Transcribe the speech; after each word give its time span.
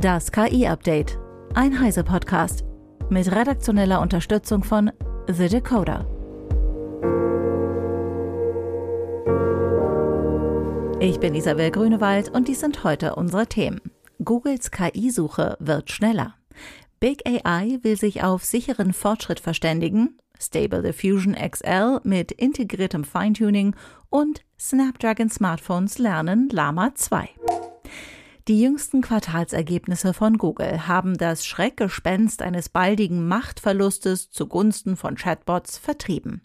Das 0.00 0.30
KI-Update. 0.30 1.18
Ein 1.54 1.80
Heise-Podcast. 1.80 2.64
Mit 3.08 3.32
redaktioneller 3.32 4.02
Unterstützung 4.02 4.62
von 4.62 4.92
The 5.26 5.48
Decoder. 5.48 6.04
Ich 11.00 11.18
bin 11.18 11.34
Isabel 11.34 11.70
Grünewald 11.70 12.28
und 12.28 12.46
dies 12.46 12.60
sind 12.60 12.84
heute 12.84 13.14
unsere 13.14 13.46
Themen. 13.46 13.80
Googles 14.22 14.70
KI-Suche 14.70 15.56
wird 15.60 15.90
schneller. 15.90 16.34
Big 17.00 17.26
AI 17.26 17.78
will 17.80 17.96
sich 17.96 18.22
auf 18.22 18.44
sicheren 18.44 18.92
Fortschritt 18.92 19.40
verständigen. 19.40 20.18
Stable 20.38 20.82
Diffusion 20.82 21.34
XL 21.34 22.00
mit 22.04 22.32
integriertem 22.32 23.04
Feintuning 23.04 23.74
und 24.10 24.42
Snapdragon 24.60 25.30
Smartphones 25.30 25.96
lernen 25.96 26.50
Lama 26.50 26.94
2. 26.94 27.30
Die 28.48 28.60
jüngsten 28.60 29.00
Quartalsergebnisse 29.00 30.14
von 30.14 30.38
Google 30.38 30.86
haben 30.86 31.18
das 31.18 31.44
Schreckgespenst 31.44 32.42
eines 32.42 32.68
baldigen 32.68 33.26
Machtverlustes 33.26 34.30
zugunsten 34.30 34.96
von 34.96 35.16
Chatbots 35.16 35.78
vertrieben. 35.78 36.42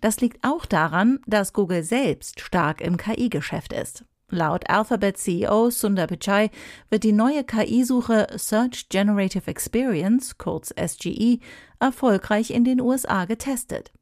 Das 0.00 0.22
liegt 0.22 0.42
auch 0.42 0.64
daran, 0.64 1.18
dass 1.26 1.52
Google 1.52 1.82
selbst 1.82 2.40
stark 2.40 2.80
im 2.80 2.96
KI-Geschäft 2.96 3.74
ist. 3.74 4.06
Laut 4.30 4.70
Alphabet 4.70 5.18
CEO 5.18 5.68
Sundar 5.68 6.06
Pichai 6.06 6.50
wird 6.88 7.04
die 7.04 7.12
neue 7.12 7.44
KI-Suche 7.44 8.26
Search 8.38 8.88
Generative 8.88 9.46
Experience, 9.46 10.38
kurz 10.38 10.72
SGE, 10.74 11.40
erfolgreich 11.78 12.52
in 12.52 12.64
den 12.64 12.80
USA 12.80 13.26
getestet. 13.26 13.92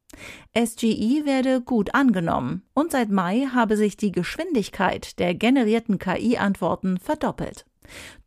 SGE 0.55 1.25
werde 1.25 1.61
gut 1.61 1.93
angenommen 1.95 2.63
und 2.73 2.91
seit 2.91 3.09
Mai 3.09 3.47
habe 3.53 3.77
sich 3.77 3.97
die 3.97 4.11
Geschwindigkeit 4.11 5.19
der 5.19 5.33
generierten 5.33 5.99
KI-Antworten 5.99 6.97
verdoppelt. 6.97 7.65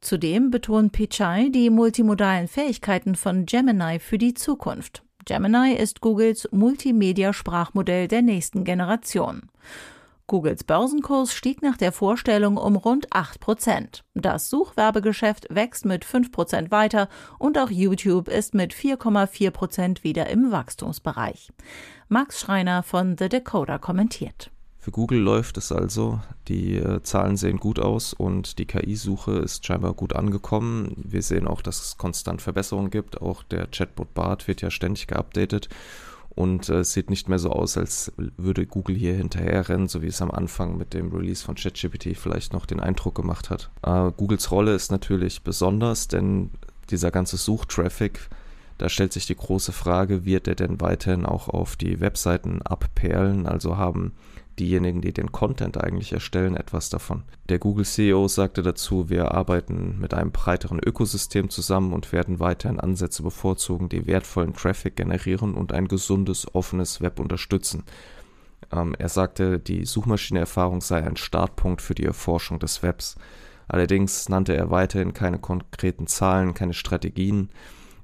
Zudem 0.01 0.51
betont 0.51 0.93
Pichai 0.93 1.49
die 1.51 1.71
multimodalen 1.71 2.48
Fähigkeiten 2.48 3.15
von 3.15 3.47
Gemini 3.47 3.98
für 3.98 4.19
die 4.19 4.34
Zukunft. 4.34 5.03
Gemini 5.25 5.75
ist 5.75 6.01
Googles 6.01 6.48
Multimedia-Sprachmodell 6.53 8.06
der 8.06 8.23
nächsten 8.23 8.65
Generation. 8.65 9.50
Googles 10.28 10.64
Börsenkurs 10.64 11.32
stieg 11.32 11.62
nach 11.62 11.77
der 11.77 11.92
Vorstellung 11.92 12.56
um 12.56 12.74
rund 12.74 13.06
8 13.12 13.38
Prozent. 13.38 14.02
Das 14.14 14.50
Suchwerbegeschäft 14.50 15.46
wächst 15.55 15.84
mit 15.84 16.05
5 16.05 16.32
Prozent 16.32 16.72
weiter 16.72 17.08
und 17.38 17.56
auch 17.58 17.70
YouTube 17.70 18.27
ist 18.27 18.52
mit 18.52 18.74
4,4 18.74 19.50
Prozent 19.52 20.02
wieder 20.02 20.28
im 20.28 20.50
Wachstumsbereich. 20.50 21.52
Max 22.08 22.41
Schreiner 22.41 22.82
von 22.82 23.16
The 23.16 23.28
Decoder 23.28 23.78
kommentiert. 23.78 24.50
Für 24.78 24.91
Google 24.91 25.20
läuft 25.20 25.58
es 25.58 25.70
also, 25.70 26.20
die 26.48 26.74
äh, 26.77 27.02
Zahlen 27.02 27.36
sehen 27.36 27.58
gut 27.58 27.78
aus 27.78 28.12
und 28.12 28.58
die 28.58 28.66
KI-Suche 28.66 29.32
ist 29.32 29.64
scheinbar 29.64 29.94
gut 29.94 30.14
angekommen. 30.14 30.92
Wir 30.97 31.22
sehen 31.22 31.47
auch, 31.47 31.62
dass 31.62 31.80
es 31.84 31.98
konstant 31.98 32.42
Verbesserungen 32.42 32.91
gibt. 32.91 33.20
Auch 33.20 33.44
der 33.44 33.69
Chatbot 33.69 34.12
Bart 34.14 34.48
wird 34.48 34.60
ja 34.62 34.70
ständig 34.70 35.06
geupdatet 35.06 35.69
und 36.37 36.69
äh, 36.69 36.81
es 36.81 36.92
sieht 36.92 37.09
nicht 37.09 37.29
mehr 37.29 37.39
so 37.39 37.51
aus, 37.51 37.77
als 37.79 38.12
würde 38.37 38.67
Google 38.67 38.95
hier 38.95 39.15
hinterherrennen, 39.15 39.89
so 39.89 40.03
wie 40.03 40.06
es 40.06 40.20
am 40.20 40.31
Anfang 40.31 40.77
mit 40.77 40.93
dem 40.93 41.11
Release 41.11 41.43
von 41.43 41.55
ChatGPT 41.55 42.15
vielleicht 42.15 42.53
noch 42.53 42.67
den 42.67 42.78
Eindruck 42.78 43.15
gemacht 43.15 43.48
hat. 43.48 43.70
Äh, 43.83 44.12
Googles 44.17 44.51
Rolle 44.51 44.75
ist 44.75 44.93
natürlich 44.93 45.43
besonders, 45.43 46.09
denn 46.09 46.51
dieser 46.91 47.11
ganze 47.11 47.39
Suchtraffic, 47.39 48.28
da 48.77 48.91
stellt 48.91 49.15
sich 49.15 49.27
die 49.27 49.34
große 49.34 49.73
Frage, 49.73 50.27
wird 50.27 50.47
er 50.47 50.55
denn 50.55 50.78
weiterhin 50.81 51.25
auch 51.25 51.48
auf 51.48 51.75
die 51.75 52.01
Webseiten 52.01 52.61
abperlen, 52.61 53.47
also 53.47 53.78
haben 53.78 54.12
diejenigen, 54.59 55.01
die 55.01 55.12
den 55.12 55.33
Content 55.33 55.83
eigentlich 55.83 56.12
erstellen, 56.12 56.57
etwas 56.57 56.91
davon. 56.91 57.25
Der 57.49 57.59
Google-CEO 57.59 58.29
sagte 58.29 58.62
dazu, 58.62 59.11
wir 59.11 59.33
arbeiten 59.33 59.99
mit 60.01 60.15
einem 60.15 60.33
breiteren 60.33 60.81
Ökosystem 60.85 61.51
zusammen 61.51 61.93
und 61.93 62.12
werden 62.12 62.41
weiterhin 62.41 62.81
Ansätze 62.81 63.23
bevorzugen, 63.23 63.89
die 63.89 64.07
wertvollen 64.07 64.55
Traffic 64.55 64.97
generieren 64.97 65.55
und 65.55 65.73
ein 65.73 65.89
gesundes, 65.89 66.55
offenes 66.55 67.00
Web 67.00 67.21
unterstützen. 67.21 67.84
Ähm, 68.72 68.95
er 68.99 69.09
sagte, 69.09 69.59
die 69.59 69.84
Suchmaschinenerfahrung 69.84 70.81
sei 70.81 71.03
ein 71.03 71.16
Startpunkt 71.16 71.83
für 71.83 71.95
die 71.95 72.05
Erforschung 72.05 72.59
des 72.59 72.83
Webs. 72.83 73.16
Allerdings 73.69 74.28
nannte 74.28 74.56
er 74.56 74.71
weiterhin 74.71 75.12
keine 75.12 75.39
konkreten 75.39 76.06
Zahlen, 76.06 76.55
keine 76.55 76.75
Strategien, 76.75 77.50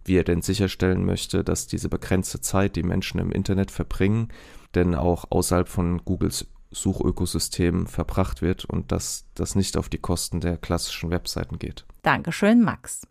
wie 0.04 0.16
er 0.16 0.24
denn 0.24 0.42
sicherstellen 0.42 1.04
möchte, 1.04 1.44
dass 1.44 1.66
diese 1.68 1.88
begrenzte 1.88 2.40
Zeit, 2.40 2.76
die 2.76 2.82
Menschen 2.82 3.20
im 3.20 3.30
Internet 3.30 3.70
verbringen, 3.70 4.28
denn 4.74 4.94
auch 4.94 5.26
außerhalb 5.30 5.68
von 5.68 6.04
Googles 6.04 6.46
Suchökosystem 6.70 7.86
verbracht 7.86 8.42
wird 8.42 8.64
und 8.64 8.92
dass 8.92 9.26
das 9.34 9.54
nicht 9.54 9.76
auf 9.76 9.88
die 9.88 9.98
Kosten 9.98 10.40
der 10.40 10.56
klassischen 10.56 11.10
Webseiten 11.10 11.58
geht. 11.58 11.84
Dankeschön, 12.02 12.62
Max. 12.62 13.06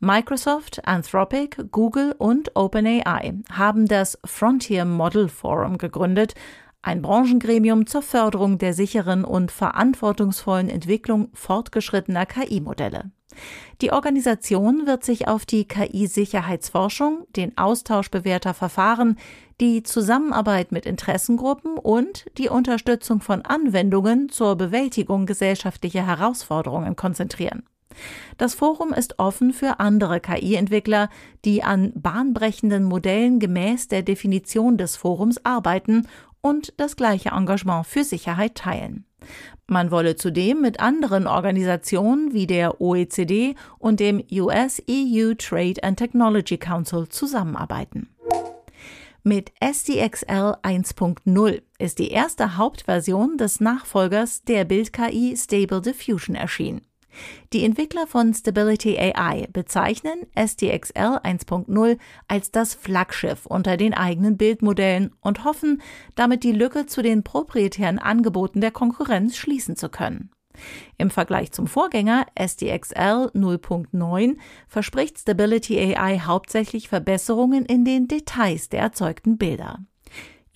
Microsoft, 0.00 0.86
Anthropic, 0.86 1.64
Google 1.72 2.14
und 2.18 2.54
OpenAI 2.54 3.34
haben 3.50 3.86
das 3.86 4.18
Frontier 4.24 4.84
Model 4.84 5.28
Forum 5.28 5.78
gegründet, 5.78 6.34
ein 6.82 7.02
Branchengremium 7.02 7.86
zur 7.86 8.02
Förderung 8.02 8.58
der 8.58 8.74
sicheren 8.74 9.24
und 9.24 9.50
verantwortungsvollen 9.50 10.68
Entwicklung 10.68 11.30
fortgeschrittener 11.34 12.26
KI-Modelle. 12.26 13.10
Die 13.80 13.92
Organisation 13.92 14.86
wird 14.86 15.04
sich 15.04 15.28
auf 15.28 15.46
die 15.46 15.66
KI-Sicherheitsforschung, 15.66 17.26
den 17.36 17.56
Austausch 17.58 18.10
bewährter 18.10 18.54
Verfahren, 18.54 19.16
die 19.60 19.82
Zusammenarbeit 19.82 20.72
mit 20.72 20.86
Interessengruppen 20.86 21.78
und 21.78 22.26
die 22.38 22.48
Unterstützung 22.48 23.20
von 23.20 23.42
Anwendungen 23.42 24.28
zur 24.28 24.56
Bewältigung 24.56 25.26
gesellschaftlicher 25.26 26.06
Herausforderungen 26.06 26.94
konzentrieren. 26.96 27.64
Das 28.36 28.54
Forum 28.54 28.92
ist 28.92 29.18
offen 29.18 29.52
für 29.52 29.80
andere 29.80 30.20
KI-Entwickler, 30.20 31.08
die 31.44 31.64
an 31.64 31.92
bahnbrechenden 31.96 32.84
Modellen 32.84 33.40
gemäß 33.40 33.88
der 33.88 34.02
Definition 34.02 34.76
des 34.76 34.96
Forums 34.96 35.44
arbeiten 35.44 36.06
und 36.40 36.72
das 36.76 36.94
gleiche 36.94 37.30
Engagement 37.30 37.86
für 37.86 38.04
Sicherheit 38.04 38.54
teilen. 38.54 39.04
Man 39.66 39.90
wolle 39.90 40.16
zudem 40.16 40.60
mit 40.60 40.80
anderen 40.80 41.26
Organisationen 41.26 42.32
wie 42.32 42.46
der 42.46 42.80
OECD 42.80 43.56
und 43.78 44.00
dem 44.00 44.22
US 44.32 44.80
EU 44.88 45.34
Trade 45.34 45.82
and 45.82 45.98
Technology 45.98 46.56
Council 46.56 47.08
zusammenarbeiten. 47.08 48.08
Mit 49.28 49.52
SDXL 49.60 50.56
1.0 50.62 51.62
ist 51.78 51.98
die 51.98 52.08
erste 52.08 52.56
Hauptversion 52.56 53.36
des 53.36 53.60
Nachfolgers 53.60 54.42
der 54.44 54.64
Bild-KI 54.64 55.36
Stable 55.36 55.82
Diffusion 55.82 56.34
erschienen. 56.34 56.80
Die 57.52 57.62
Entwickler 57.62 58.06
von 58.06 58.32
Stability 58.32 58.98
AI 58.98 59.46
bezeichnen 59.52 60.26
SDXL 60.34 61.18
1.0 61.22 61.98
als 62.26 62.52
das 62.52 62.72
Flaggschiff 62.72 63.44
unter 63.44 63.76
den 63.76 63.92
eigenen 63.92 64.38
Bildmodellen 64.38 65.14
und 65.20 65.44
hoffen, 65.44 65.82
damit 66.14 66.42
die 66.42 66.52
Lücke 66.52 66.86
zu 66.86 67.02
den 67.02 67.22
proprietären 67.22 67.98
Angeboten 67.98 68.62
der 68.62 68.70
Konkurrenz 68.70 69.36
schließen 69.36 69.76
zu 69.76 69.90
können. 69.90 70.30
Im 70.96 71.10
Vergleich 71.10 71.52
zum 71.52 71.66
Vorgänger 71.66 72.26
SDXL 72.34 73.30
0.9 73.34 74.36
verspricht 74.66 75.18
Stability 75.18 75.78
AI 75.78 76.20
hauptsächlich 76.20 76.88
Verbesserungen 76.88 77.64
in 77.64 77.84
den 77.84 78.08
Details 78.08 78.68
der 78.68 78.80
erzeugten 78.80 79.38
Bilder. 79.38 79.80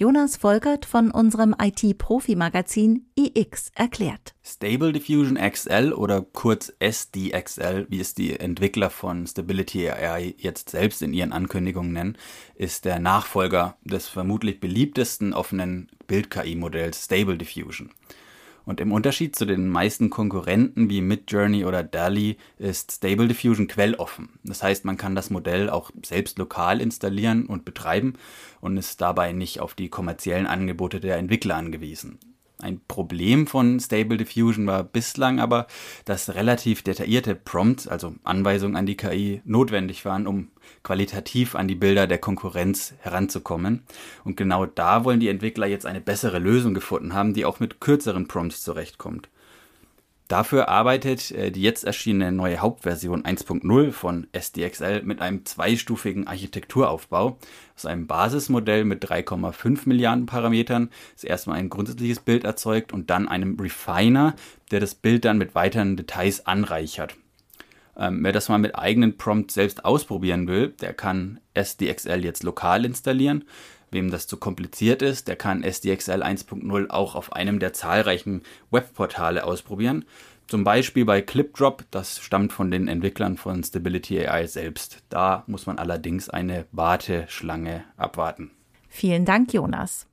Jonas 0.03 0.37
Volkert 0.37 0.85
von 0.85 1.13
unserem 1.13 1.55
IT-Profi-Magazin 1.63 3.07
iX 3.15 3.71
erklärt. 3.77 4.35
Stable 4.43 4.93
Diffusion 4.93 5.37
XL 5.37 5.93
oder 5.93 6.23
kurz 6.23 6.73
SDXL, 6.81 7.87
wie 7.89 8.01
es 8.01 8.13
die 8.13 8.41
Entwickler 8.41 8.91
von 8.91 9.29
Stability 9.29 9.89
AI 9.89 10.35
jetzt 10.39 10.71
selbst 10.71 11.03
in 11.03 11.13
ihren 11.13 11.33
Ankündigungen 11.33 11.93
nennen, 11.93 12.19
ist 12.57 12.85
der 12.85 12.99
Nachfolger 12.99 13.77
des 13.85 14.09
vermutlich 14.09 14.59
beliebtesten 14.59 15.35
offenen 15.35 15.89
Bild-KI-Modells 16.09 17.05
Stable 17.05 17.39
Diffusion. 17.39 17.91
Und 18.65 18.81
im 18.81 18.93
Unterschied 18.93 19.35
zu 19.35 19.45
den 19.45 19.69
meisten 19.69 20.09
Konkurrenten 20.09 20.89
wie 20.89 21.01
Midjourney 21.01 21.65
oder 21.65 21.83
DALI 21.83 22.37
ist 22.59 22.93
Stable 22.93 23.29
Diffusion 23.29 23.67
quelloffen. 23.67 24.39
Das 24.45 24.63
heißt, 24.63 24.85
man 24.85 24.97
kann 24.97 25.15
das 25.15 25.31
Modell 25.31 25.69
auch 25.69 25.91
selbst 26.05 26.39
lokal 26.39 26.81
installieren 26.81 27.47
und 27.47 27.65
betreiben 27.65 28.15
und 28.61 28.77
ist 28.77 29.01
dabei 29.01 29.33
nicht 29.33 29.61
auf 29.61 29.75
die 29.75 29.89
kommerziellen 29.89 30.47
Angebote 30.47 31.01
der 31.01 31.17
Entwickler 31.17 31.57
angewiesen. 31.57 32.19
Ein 32.63 32.81
Problem 32.87 33.47
von 33.47 33.81
Stable 33.81 34.17
Diffusion 34.17 34.67
war 34.67 34.85
bislang 34.85 35.41
aber, 35.41 35.67
dass 36.05 36.35
relativ 36.35 36.83
detaillierte 36.83 37.35
Prompts, 37.35 37.89
also 37.89 38.15
Anweisungen 38.23 38.77
an 38.77 38.87
die 38.87 38.97
KI, 38.97 39.43
notwendig 39.45 40.05
waren, 40.05 40.27
um 40.27 40.49
qualitativ 40.85 41.57
an 41.57 41.67
die 41.67 41.75
Bilder 41.75 42.07
der 42.07 42.19
Konkurrenz 42.19 42.95
heranzukommen. 43.01 43.83
Und 44.25 44.37
genau 44.37 44.65
da 44.67 45.05
wollen 45.05 45.21
die 45.21 45.29
Entwickler 45.29 45.67
jetzt 45.67 45.87
eine 45.87 46.01
bessere 46.01 46.39
Lösung 46.39 46.73
gefunden 46.73 47.15
haben, 47.15 47.35
die 47.35 47.45
auch 47.45 47.59
mit 47.59 47.81
kürzeren 47.81 48.29
Prompts 48.29 48.63
zurechtkommt. 48.63 49.29
Dafür 50.33 50.71
arbeitet 50.71 51.31
äh, 51.33 51.51
die 51.51 51.61
jetzt 51.61 51.85
erschienene 51.85 52.33
neue 52.33 52.61
Hauptversion 52.61 53.25
1.0 53.25 53.93
von 53.93 54.27
SDXL 54.33 55.03
mit 55.03 55.21
einem 55.21 55.45
zweistufigen 55.45 56.27
Architekturaufbau. 56.27 57.37
Aus 57.77 57.85
einem 57.85 58.07
Basismodell 58.07 58.87
mit 58.87 59.05
3,5 59.05 59.81
Milliarden 59.85 60.25
Parametern, 60.25 60.89
das 61.13 61.25
erstmal 61.25 61.59
ein 61.59 61.69
grundsätzliches 61.69 62.21
Bild 62.21 62.45
erzeugt 62.45 62.95
und 62.95 63.11
dann 63.11 63.29
einem 63.29 63.61
Refiner, 63.61 64.35
der 64.71 64.81
das 64.81 64.95
Bild 64.95 65.27
dann 65.27 65.37
mit 65.37 65.55
weiteren 65.55 65.99
Details 65.99 66.47
anreichert. 66.47 67.15
Ähm, 67.99 68.25
wer 68.25 68.33
das 68.33 68.49
mal 68.49 68.57
mit 68.57 68.75
eigenen 68.75 69.19
Prompts 69.19 69.53
selbst 69.53 69.85
ausprobieren 69.85 70.49
will, 70.49 70.69
der 70.81 70.95
kann 70.95 71.41
SDXL 71.53 72.25
jetzt 72.25 72.43
lokal 72.43 72.87
installieren. 72.87 73.45
Wem 73.93 74.11
das 74.11 74.27
zu 74.27 74.39
kompliziert 74.39 75.03
ist, 75.03 75.29
der 75.29 75.37
kann 75.37 75.63
SDXL 75.63 76.23
1.0 76.23 76.91
auch 76.91 77.15
auf 77.15 77.35
einem 77.35 77.59
der 77.59 77.75
zahlreichen 77.75 78.43
Webportale 78.71 79.45
ausprobieren. 79.45 80.07
Zum 80.49 80.65
Beispiel 80.65 81.05
bei 81.05 81.23
ClipDrop, 81.23 81.85
das 81.91 82.19
stammt 82.19 82.53
von 82.53 82.71
den 82.71 82.89
Entwicklern 82.89 83.37
von 83.37 83.63
Stability 83.63 84.27
AI 84.27 84.47
selbst. 84.47 85.03
Da 85.09 85.45
muss 85.47 85.67
man 85.67 85.79
allerdings 85.79 86.29
eine 86.29 86.67
Warteschlange 86.73 87.85
abwarten. 87.97 88.51
Vielen 88.89 89.25
Dank, 89.25 89.53
Jonas. 89.53 90.07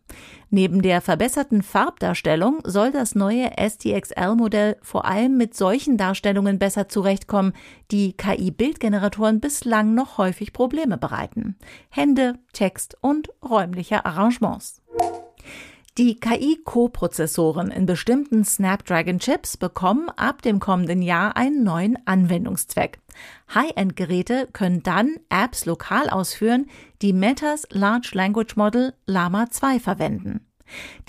Neben 0.49 0.81
der 0.81 1.01
verbesserten 1.01 1.61
Farbdarstellung 1.61 2.59
soll 2.63 2.91
das 2.91 3.13
neue 3.13 3.51
STXL-Modell 3.57 4.77
vor 4.81 5.05
allem 5.05 5.37
mit 5.37 5.55
solchen 5.55 5.97
Darstellungen 5.97 6.57
besser 6.57 6.89
zurechtkommen, 6.89 7.53
die 7.91 8.13
KI-Bildgeneratoren 8.13 9.39
bislang 9.39 9.93
noch 9.93 10.17
häufig 10.17 10.53
Probleme 10.53 10.97
bereiten. 10.97 11.55
Hände, 11.89 12.33
Text 12.53 12.97
und 13.01 13.29
räumliche 13.47 14.05
Arrangements. 14.05 14.81
Die 15.99 16.17
KI-Koprozessoren 16.17 17.71
in 17.71 17.85
bestimmten 17.85 18.45
Snapdragon-Chips 18.45 19.57
bekommen 19.57 20.07
ab 20.15 20.41
dem 20.41 20.61
kommenden 20.61 21.01
Jahr 21.01 21.35
einen 21.35 21.65
neuen 21.65 21.97
Anwendungszweck. 22.07 22.99
High-End-Geräte 23.53 24.47
können 24.53 24.81
dann 24.81 25.17
Apps 25.27 25.65
lokal 25.65 26.09
ausführen, 26.09 26.67
die 27.01 27.11
Metas 27.11 27.67
Large 27.71 28.11
Language 28.13 28.55
Model 28.55 28.93
Llama 29.07 29.49
2 29.49 29.81
verwenden. 29.81 30.47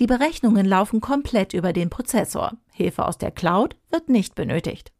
Die 0.00 0.08
Berechnungen 0.08 0.66
laufen 0.66 1.00
komplett 1.00 1.54
über 1.54 1.72
den 1.72 1.88
Prozessor. 1.88 2.56
Hilfe 2.72 3.06
aus 3.06 3.16
der 3.16 3.30
Cloud 3.30 3.76
wird 3.92 4.08
nicht 4.08 4.34
benötigt. 4.34 4.90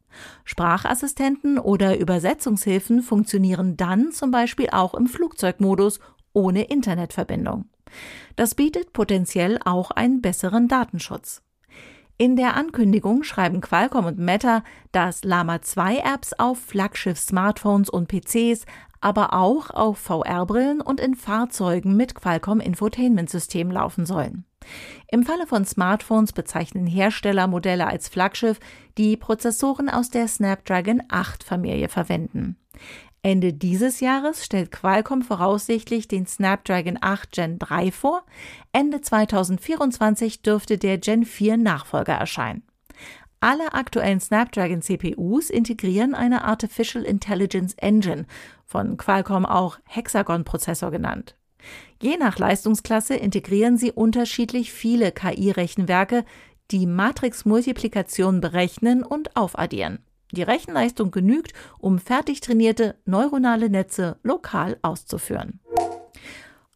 Sprachassistenten 0.44 1.58
oder 1.58 1.98
Übersetzungshilfen 1.98 3.02
funktionieren 3.02 3.76
dann 3.76 4.12
zum 4.12 4.30
Beispiel 4.30 4.68
auch 4.70 4.94
im 4.94 5.08
Flugzeugmodus 5.08 5.98
ohne 6.32 6.62
Internetverbindung. 6.62 7.69
Das 8.36 8.54
bietet 8.54 8.92
potenziell 8.92 9.58
auch 9.64 9.90
einen 9.90 10.20
besseren 10.20 10.68
Datenschutz. 10.68 11.42
In 12.16 12.36
der 12.36 12.54
Ankündigung 12.54 13.22
schreiben 13.22 13.62
Qualcomm 13.62 14.04
und 14.04 14.18
Meta, 14.18 14.62
dass 14.92 15.24
Lama 15.24 15.62
2 15.62 15.98
Apps 15.98 16.34
auf 16.34 16.60
Flaggschiff-Smartphones 16.60 17.88
und 17.88 18.08
PCs, 18.08 18.66
aber 19.00 19.32
auch 19.32 19.70
auf 19.70 19.98
VR-Brillen 19.98 20.82
und 20.82 21.00
in 21.00 21.14
Fahrzeugen 21.14 21.96
mit 21.96 22.14
Qualcomm 22.14 22.60
Infotainment-System 22.60 23.70
laufen 23.70 24.04
sollen. 24.04 24.44
Im 25.10 25.22
Falle 25.22 25.46
von 25.46 25.64
Smartphones 25.64 26.34
bezeichnen 26.34 26.86
Herstellermodelle 26.86 27.86
als 27.86 28.08
Flaggschiff, 28.08 28.60
die 28.98 29.16
Prozessoren 29.16 29.88
aus 29.88 30.10
der 30.10 30.28
Snapdragon 30.28 31.02
8 31.08 31.42
Familie 31.42 31.88
verwenden. 31.88 32.56
Ende 33.22 33.52
dieses 33.52 34.00
Jahres 34.00 34.44
stellt 34.44 34.70
Qualcomm 34.70 35.22
voraussichtlich 35.22 36.08
den 36.08 36.26
Snapdragon 36.26 36.96
8 37.00 37.32
Gen 37.32 37.58
3 37.58 37.92
vor. 37.92 38.24
Ende 38.72 39.02
2024 39.02 40.40
dürfte 40.40 40.78
der 40.78 40.96
Gen 40.96 41.26
4 41.26 41.58
Nachfolger 41.58 42.14
erscheinen. 42.14 42.62
Alle 43.40 43.72
aktuellen 43.74 44.20
Snapdragon 44.20 44.82
CPUs 44.82 45.50
integrieren 45.50 46.14
eine 46.14 46.44
Artificial 46.44 47.04
Intelligence 47.04 47.74
Engine, 47.74 48.26
von 48.66 48.96
Qualcomm 48.96 49.46
auch 49.46 49.78
Hexagon-Prozessor 49.86 50.90
genannt. 50.90 51.36
Je 52.02 52.16
nach 52.16 52.38
Leistungsklasse 52.38 53.16
integrieren 53.16 53.76
sie 53.76 53.92
unterschiedlich 53.92 54.72
viele 54.72 55.12
KI-Rechenwerke, 55.12 56.24
die 56.70 56.86
Matrix-Multiplikation 56.86 58.40
berechnen 58.40 59.02
und 59.02 59.36
aufaddieren. 59.36 59.98
Die 60.32 60.42
Rechenleistung 60.42 61.10
genügt, 61.10 61.52
um 61.78 61.98
fertig 61.98 62.40
trainierte 62.40 62.96
neuronale 63.04 63.70
Netze 63.70 64.18
lokal 64.22 64.78
auszuführen. 64.82 65.60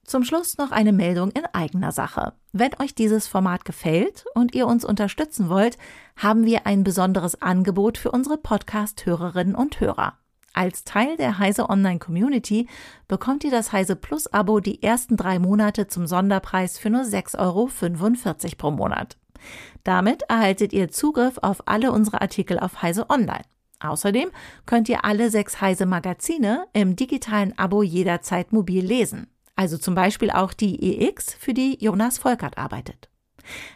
Zum 0.04 0.22
Schluss 0.22 0.58
noch 0.58 0.70
eine 0.70 0.92
Meldung 0.92 1.30
in 1.30 1.46
eigener 1.52 1.90
Sache. 1.90 2.34
Wenn 2.52 2.72
euch 2.78 2.94
dieses 2.94 3.26
Format 3.26 3.64
gefällt 3.64 4.26
und 4.34 4.54
ihr 4.54 4.66
uns 4.66 4.84
unterstützen 4.84 5.48
wollt, 5.48 5.78
haben 6.16 6.44
wir 6.44 6.66
ein 6.66 6.84
besonderes 6.84 7.40
Angebot 7.40 7.96
für 7.96 8.10
unsere 8.10 8.36
Podcast-Hörerinnen 8.36 9.54
und 9.54 9.80
Hörer. 9.80 10.18
Als 10.52 10.84
Teil 10.84 11.16
der 11.16 11.38
Heise 11.38 11.68
Online 11.68 11.98
Community 11.98 12.68
bekommt 13.08 13.42
ihr 13.44 13.50
das 13.50 13.72
Heise 13.72 13.96
Plus 13.96 14.32
Abo 14.32 14.60
die 14.60 14.82
ersten 14.82 15.16
drei 15.16 15.38
Monate 15.38 15.88
zum 15.88 16.06
Sonderpreis 16.06 16.78
für 16.78 16.90
nur 16.90 17.02
6,45 17.02 17.38
Euro 17.38 17.70
pro 18.56 18.70
Monat. 18.70 19.16
Damit 19.82 20.22
erhaltet 20.22 20.72
ihr 20.72 20.90
Zugriff 20.90 21.38
auf 21.42 21.66
alle 21.66 21.92
unsere 21.92 22.20
Artikel 22.20 22.58
auf 22.58 22.82
Heise 22.82 23.10
Online. 23.10 23.44
Außerdem 23.80 24.30
könnt 24.66 24.88
ihr 24.88 25.04
alle 25.04 25.30
sechs 25.30 25.60
Heise 25.60 25.86
Magazine 25.86 26.66
im 26.72 26.96
digitalen 26.96 27.58
Abo 27.58 27.82
jederzeit 27.82 28.52
mobil 28.52 28.84
lesen. 28.84 29.28
Also 29.56 29.78
zum 29.78 29.94
Beispiel 29.94 30.30
auch 30.30 30.52
die 30.52 31.00
EX, 31.00 31.34
für 31.34 31.54
die 31.54 31.78
Jonas 31.82 32.18
Volkert 32.18 32.58
arbeitet. 32.58 33.08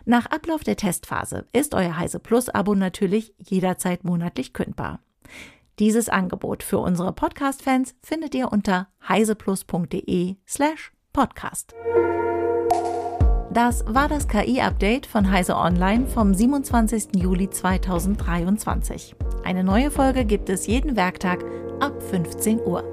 Nach 0.05 0.27
Ablauf 0.27 0.65
der 0.65 0.77
Testphase 0.77 1.47
ist 1.53 1.75
euer 1.75 1.99
Heise 1.99 2.19
Plus 2.19 2.49
Abo 2.49 2.75
natürlich 2.75 3.35
jederzeit 3.39 4.03
monatlich 4.03 4.53
kündbar. 4.53 5.01
Dieses 5.79 6.09
Angebot 6.09 6.63
für 6.63 6.79
unsere 6.79 7.13
Podcast-Fans 7.13 7.95
findet 8.03 8.35
ihr 8.35 8.51
unter 8.51 8.89
heiseplus.de 9.09 10.37
slash 10.47 10.93
podcast. 11.13 11.75
Das 13.61 13.83
war 13.89 14.07
das 14.07 14.29
KI-Update 14.29 15.05
von 15.05 15.33
Heise 15.33 15.57
Online 15.57 16.07
vom 16.07 16.33
27. 16.33 17.17
Juli 17.17 17.51
2023. 17.51 19.17
Eine 19.43 19.65
neue 19.65 19.91
Folge 19.91 20.25
gibt 20.25 20.49
es 20.49 20.69
jeden 20.69 20.95
Werktag 20.95 21.45
ab 21.81 22.01
15 22.01 22.61
Uhr. 22.61 22.85